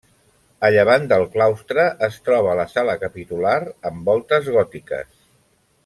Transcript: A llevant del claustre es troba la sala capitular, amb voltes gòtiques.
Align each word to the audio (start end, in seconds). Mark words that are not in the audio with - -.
A 0.67 0.69
llevant 0.75 1.03
del 1.11 1.25
claustre 1.35 1.85
es 2.09 2.17
troba 2.29 2.57
la 2.61 2.65
sala 2.73 2.97
capitular, 3.05 3.55
amb 3.91 4.11
voltes 4.13 4.51
gòtiques. 4.57 5.15